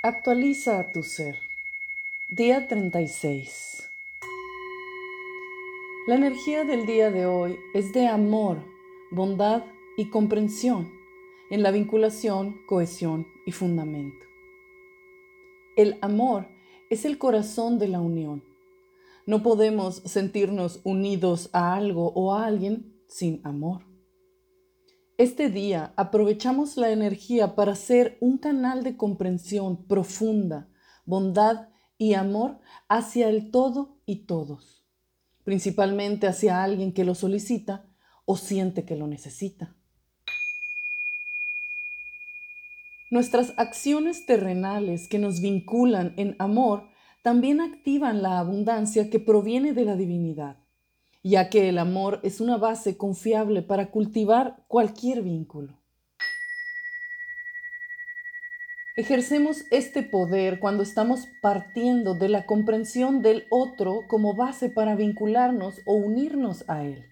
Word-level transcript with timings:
Actualiza 0.00 0.78
a 0.78 0.92
tu 0.92 1.02
ser. 1.02 1.40
Día 2.28 2.68
36. 2.68 3.90
La 6.06 6.14
energía 6.14 6.62
del 6.62 6.86
día 6.86 7.10
de 7.10 7.26
hoy 7.26 7.58
es 7.74 7.92
de 7.92 8.06
amor, 8.06 8.58
bondad 9.10 9.64
y 9.96 10.08
comprensión 10.08 10.92
en 11.50 11.64
la 11.64 11.72
vinculación, 11.72 12.60
cohesión 12.68 13.26
y 13.44 13.50
fundamento. 13.50 14.24
El 15.74 15.98
amor 16.00 16.46
es 16.90 17.04
el 17.04 17.18
corazón 17.18 17.80
de 17.80 17.88
la 17.88 18.00
unión. 18.00 18.44
No 19.26 19.42
podemos 19.42 19.96
sentirnos 20.04 20.78
unidos 20.84 21.50
a 21.52 21.74
algo 21.74 22.12
o 22.14 22.36
a 22.36 22.46
alguien 22.46 23.02
sin 23.08 23.40
amor. 23.42 23.87
Este 25.18 25.50
día 25.50 25.92
aprovechamos 25.96 26.76
la 26.76 26.90
energía 26.90 27.56
para 27.56 27.74
ser 27.74 28.18
un 28.20 28.38
canal 28.38 28.84
de 28.84 28.96
comprensión 28.96 29.84
profunda, 29.88 30.68
bondad 31.06 31.70
y 31.98 32.14
amor 32.14 32.60
hacia 32.88 33.28
el 33.28 33.50
todo 33.50 33.98
y 34.06 34.26
todos, 34.26 34.86
principalmente 35.42 36.28
hacia 36.28 36.62
alguien 36.62 36.92
que 36.92 37.04
lo 37.04 37.16
solicita 37.16 37.84
o 38.26 38.36
siente 38.36 38.84
que 38.84 38.94
lo 38.94 39.08
necesita. 39.08 39.74
Nuestras 43.10 43.54
acciones 43.56 44.24
terrenales 44.24 45.08
que 45.08 45.18
nos 45.18 45.40
vinculan 45.40 46.14
en 46.16 46.36
amor 46.38 46.90
también 47.22 47.60
activan 47.60 48.22
la 48.22 48.38
abundancia 48.38 49.10
que 49.10 49.18
proviene 49.18 49.72
de 49.72 49.84
la 49.84 49.96
divinidad 49.96 50.58
ya 51.22 51.48
que 51.50 51.68
el 51.68 51.78
amor 51.78 52.20
es 52.22 52.40
una 52.40 52.56
base 52.56 52.96
confiable 52.96 53.62
para 53.62 53.90
cultivar 53.90 54.64
cualquier 54.68 55.22
vínculo. 55.22 55.78
Ejercemos 58.96 59.64
este 59.70 60.02
poder 60.02 60.58
cuando 60.58 60.82
estamos 60.82 61.28
partiendo 61.40 62.14
de 62.14 62.28
la 62.28 62.46
comprensión 62.46 63.22
del 63.22 63.46
otro 63.48 64.00
como 64.08 64.34
base 64.34 64.70
para 64.70 64.96
vincularnos 64.96 65.80
o 65.86 65.94
unirnos 65.94 66.64
a 66.68 66.82
él. 66.82 67.04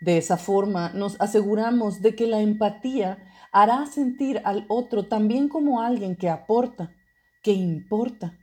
De 0.00 0.18
esa 0.18 0.36
forma 0.36 0.90
nos 0.94 1.20
aseguramos 1.20 2.02
de 2.02 2.16
que 2.16 2.26
la 2.26 2.40
empatía 2.40 3.18
hará 3.52 3.86
sentir 3.86 4.40
al 4.44 4.64
otro 4.68 5.06
también 5.06 5.48
como 5.48 5.82
alguien 5.82 6.16
que 6.16 6.28
aporta, 6.28 6.92
que 7.42 7.52
importa, 7.52 8.36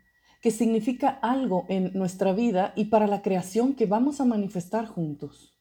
que 0.46 0.52
significa 0.52 1.10
algo 1.24 1.66
en 1.70 1.92
nuestra 1.96 2.32
vida 2.32 2.72
y 2.76 2.86
para 2.86 3.08
la 3.08 3.24
creación 3.24 3.74
que 3.74 3.88
vamos 3.88 4.22
a 4.22 4.26
manifestar 4.26 4.86
juntos. 4.86 5.56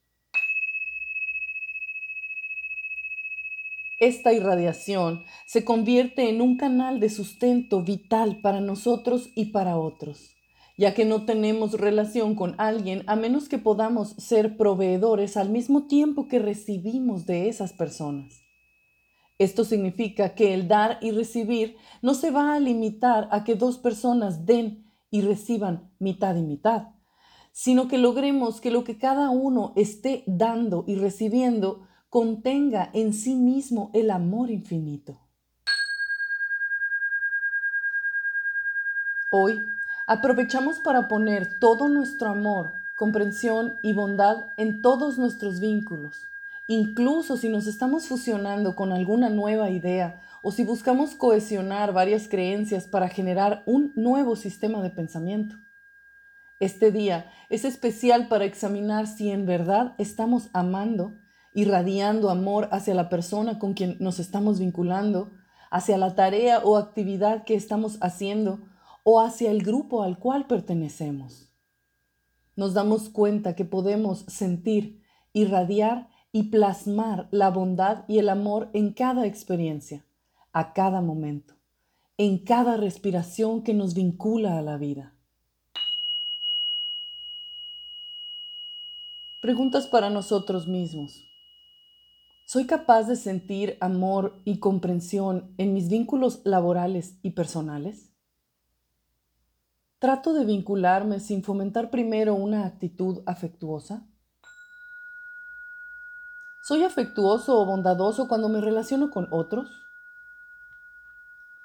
Esta 3.99 4.35
irradiación 4.35 5.25
se 5.47 5.65
convierte 5.65 6.29
en 6.29 6.43
un 6.43 6.59
canal 6.59 7.01
de 7.01 7.09
sustento 7.09 7.83
vital 7.83 8.43
para 8.43 8.61
nosotros 8.61 9.31
y 9.35 9.53
para 9.53 9.79
otros, 9.79 10.37
ya 10.77 10.93
que 10.93 11.07
no 11.07 11.25
tenemos 11.25 11.81
relación 11.81 12.35
con 12.35 12.55
alguien 12.59 13.05
a 13.07 13.17
menos 13.17 13.49
que 13.49 13.57
podamos 13.57 14.11
ser 14.19 14.59
proveedores 14.59 15.39
al 15.39 15.49
mismo 15.49 15.87
tiempo 15.87 16.29
que 16.29 16.41
recibimos 16.41 17.25
de 17.25 17.49
esas 17.49 17.73
personas. 17.73 18.44
Esto 19.39 19.65
significa 19.65 20.35
que 20.37 20.55
el 20.55 20.69
dar 20.69 20.99
y 21.01 21.11
recibir 21.11 21.77
no 22.03 22.15
se 22.15 22.31
va 22.31 22.55
a 22.55 22.61
limitar 22.61 23.29
a 23.33 23.43
que 23.43 23.57
dos 23.57 23.79
personas 23.79 24.47
den 24.47 24.93
y 25.11 25.23
reciban 25.23 25.93
mitad 25.99 26.37
y 26.37 26.43
mitad, 26.43 26.89
sino 27.53 27.89
que 27.89 27.99
logremos 27.99 28.61
que 28.61 28.71
lo 28.71 28.85
que 28.85 28.97
cada 28.97 29.31
uno 29.31 29.73
esté 29.75 30.23
dando 30.27 30.85
y 30.87 30.95
recibiendo 30.95 31.87
contenga 32.11 32.91
en 32.93 33.13
sí 33.13 33.35
mismo 33.35 33.91
el 33.93 34.13
amor 34.13 34.51
infinito. 34.51 35.17
Hoy 39.33 39.59
aprovechamos 40.07 40.79
para 40.79 41.09
poner 41.09 41.59
todo 41.59 41.89
nuestro 41.89 42.29
amor, 42.29 42.73
comprensión 42.97 43.79
y 43.83 43.95
bondad 43.95 44.53
en 44.59 44.81
todos 44.81 45.19
nuestros 45.19 45.59
vínculos 45.59 46.29
Incluso 46.67 47.37
si 47.37 47.51
nos 47.51 47.67
estamos 47.67 48.07
fusionando 48.07 48.75
con 48.75 48.93
alguna 48.93 49.29
nueva 49.29 49.69
idea 49.69 50.23
o 50.43 50.51
si 50.51 50.65
buscamos 50.65 51.15
cohesionar 51.15 51.93
varias 51.93 52.27
creencias 52.27 52.87
para 52.87 53.09
generar 53.09 53.63
un 53.67 53.93
nuevo 53.97 54.35
sistema 54.35 54.83
de 54.83 54.89
pensamiento. 54.89 55.57
Este 56.61 56.91
día 56.91 57.31
es 57.51 57.67
especial 57.67 58.29
para 58.29 58.47
examinar 58.47 59.07
si 59.07 59.31
en 59.31 59.45
verdad 59.45 59.95
estamos 59.99 60.49
amando, 60.55 61.13
irradiando 61.53 62.31
amor 62.31 62.69
hacia 62.73 62.95
la 62.95 63.11
persona 63.11 63.59
con 63.59 63.75
quien 63.75 63.97
nos 64.01 64.19
estamos 64.19 64.59
vinculando, 64.59 65.31
hacia 65.71 65.99
la 65.99 66.15
tarea 66.15 66.61
o 66.61 66.79
actividad 66.79 67.45
que 67.45 67.57
estamos 67.57 67.99
haciendo 68.01 68.61
o 69.03 69.21
hacia 69.21 69.51
el 69.51 69.63
grupo 69.63 70.03
al 70.03 70.19
cual 70.19 70.47
pertenecemos. 70.47 71.53
Nos 72.57 72.73
damos 72.73 73.11
cuenta 73.11 73.55
que 73.55 73.67
podemos 73.67 74.21
sentir, 74.29 75.03
irradiar 75.35 76.09
y 76.35 76.51
plasmar 76.51 77.29
la 77.31 77.49
bondad 77.49 78.05
y 78.09 78.19
el 78.19 78.29
amor 78.29 78.69
en 78.73 78.93
cada 78.93 79.25
experiencia, 79.25 80.05
a 80.53 80.73
cada 80.73 81.01
momento, 81.01 81.55
en 82.19 82.39
cada 82.39 82.77
respiración 82.77 83.63
que 83.63 83.73
nos 83.73 83.95
vincula 83.95 84.59
a 84.59 84.63
la 84.63 84.77
vida. 84.77 85.15
Preguntas 89.41 89.87
para 89.87 90.11
nosotros 90.11 90.67
mismos. 90.67 91.25
¿Soy 92.47 92.67
capaz 92.67 93.05
de 93.05 93.15
sentir 93.15 93.77
amor 93.79 94.43
y 94.45 94.59
comprensión 94.59 95.55
en 95.57 95.73
mis 95.73 95.89
vínculos 95.89 96.41
laborales 96.43 97.17
y 97.23 97.31
personales? 97.31 98.13
¿Trato 100.01 100.35
de 100.35 100.45
vincularme 100.45 101.21
sin 101.21 101.45
fomentar 101.45 101.93
primero 101.93 102.35
una 102.35 102.67
actitud 102.67 103.23
afectuosa? 103.25 104.09
¿Soy 106.67 106.83
afectuoso 106.83 107.61
o 107.61 107.67
bondadoso 107.67 108.27
cuando 108.27 108.49
me 108.49 108.59
relaciono 108.59 109.11
con 109.11 109.29
otros? 109.29 109.85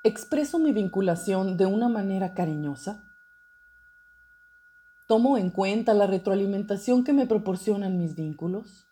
¿Expreso 0.03 0.59
mi 0.59 0.73
vinculación 0.73 1.55
de 1.55 1.65
una 1.65 1.87
manera 1.87 2.33
cariñosa? 2.33 3.01
¿Tomo 5.07 5.37
en 5.37 5.51
cuenta 5.51 5.93
la 5.93 6.05
retroalimentación 6.05 7.05
que 7.05 7.13
me 7.13 7.27
proporcionan 7.27 7.97
mis 7.97 8.13
vínculos? 8.13 8.87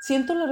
¿Siento 0.00 0.36
la 0.36 0.46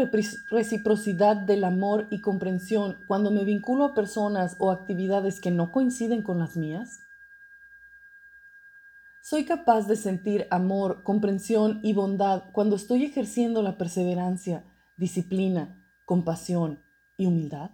reciprocidad 0.50 1.36
del 1.36 1.62
amor 1.62 2.08
y 2.10 2.20
comprensión 2.20 2.96
cuando 3.06 3.30
me 3.30 3.44
vinculo 3.44 3.84
a 3.84 3.94
personas 3.94 4.56
o 4.58 4.72
actividades 4.72 5.40
que 5.40 5.52
no 5.52 5.70
coinciden 5.70 6.24
con 6.24 6.40
las 6.40 6.56
mías? 6.56 6.98
Soy 9.26 9.46
capaz 9.46 9.88
de 9.88 9.96
sentir 9.96 10.46
amor, 10.50 11.02
comprensión 11.02 11.80
y 11.82 11.94
bondad 11.94 12.52
cuando 12.52 12.76
estoy 12.76 13.06
ejerciendo 13.06 13.62
la 13.62 13.78
perseverancia, 13.78 14.66
disciplina, 14.98 15.82
compasión 16.04 16.84
y 17.16 17.24
humildad. 17.24 17.70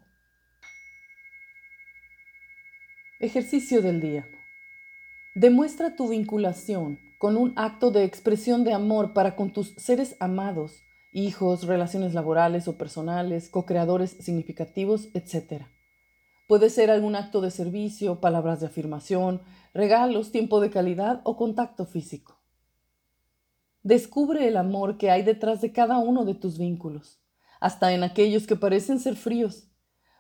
Ejercicio 3.19 3.83
del 3.83 4.01
día. 4.01 4.25
Demuestra 5.35 5.97
tu 5.97 6.07
vinculación 6.07 7.01
con 7.19 7.37
un 7.37 7.53
acto 7.57 7.91
de 7.91 8.05
expresión 8.05 8.63
de 8.63 8.73
amor 8.73 9.13
para 9.13 9.35
con 9.35 9.53
tus 9.53 9.75
seres 9.75 10.15
amados, 10.21 10.85
hijos, 11.11 11.67
relaciones 11.67 12.15
laborales 12.15 12.69
o 12.69 12.79
personales, 12.79 13.49
co-creadores 13.49 14.13
significativos, 14.13 15.09
etc. 15.15 15.65
Puede 16.51 16.69
ser 16.69 16.91
algún 16.91 17.15
acto 17.15 17.41
de 17.41 17.53
servicio, 17.53 18.19
palabras 18.19 18.59
de 18.59 18.67
afirmación, 18.67 19.41
regalos, 19.73 20.33
tiempo 20.33 20.59
de 20.59 20.69
calidad 20.69 21.21
o 21.23 21.37
contacto 21.37 21.87
físico. 21.87 22.41
Descubre 23.85 24.49
el 24.49 24.57
amor 24.57 24.99
que 24.99 25.13
hay 25.13 25.23
detrás 25.23 25.61
de 25.61 25.71
cada 25.71 25.99
uno 25.99 26.25
de 26.25 26.35
tus 26.35 26.59
vínculos, 26.59 27.21
hasta 27.61 27.93
en 27.95 28.03
aquellos 28.03 28.49
que 28.49 28.57
parecen 28.57 28.99
ser 28.99 29.15
fríos. 29.15 29.69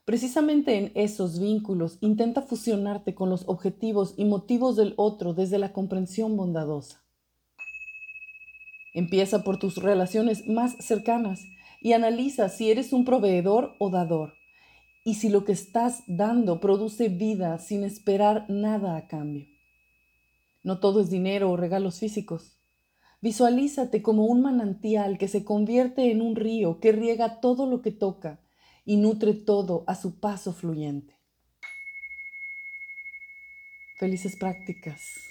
Precisamente 0.04 0.78
en 0.78 0.92
esos 0.94 1.40
vínculos 1.40 1.98
intenta 2.00 2.42
fusionarte 2.42 3.12
con 3.12 3.28
los 3.28 3.42
objetivos 3.48 4.14
y 4.16 4.24
motivos 4.24 4.76
del 4.76 4.94
otro 4.98 5.34
desde 5.34 5.58
la 5.58 5.72
comprensión 5.72 6.36
bondadosa. 6.36 7.02
Empieza 8.94 9.42
por 9.42 9.58
tus 9.58 9.78
relaciones 9.78 10.46
más 10.46 10.76
cercanas 10.78 11.40
y 11.80 11.92
analiza 11.92 12.48
si 12.50 12.70
eres 12.70 12.92
un 12.92 13.04
proveedor 13.04 13.72
o 13.80 13.90
dador 13.90 14.34
y 15.04 15.14
si 15.14 15.28
lo 15.28 15.44
que 15.44 15.52
estás 15.52 16.02
dando 16.06 16.60
produce 16.60 17.08
vida 17.08 17.58
sin 17.58 17.84
esperar 17.84 18.46
nada 18.48 18.96
a 18.96 19.06
cambio. 19.06 19.46
No 20.62 20.78
todo 20.78 21.00
es 21.00 21.10
dinero 21.10 21.50
o 21.50 21.56
regalos 21.56 21.98
físicos. 21.98 22.58
Visualízate 23.22 24.02
como 24.02 24.24
un 24.24 24.42
manantial 24.42 25.18
que 25.18 25.28
se 25.28 25.44
convierte 25.44 26.10
en 26.10 26.22
un 26.22 26.36
río 26.36 26.80
que 26.80 26.92
riega 26.92 27.40
todo 27.40 27.66
lo 27.66 27.82
que 27.82 27.92
toca 27.92 28.40
y 28.84 28.96
nutre 28.96 29.34
todo 29.34 29.84
a 29.86 29.94
su 29.94 30.20
paso 30.20 30.52
fluyente. 30.52 31.14
Felices 33.98 34.36
prácticas. 34.36 35.29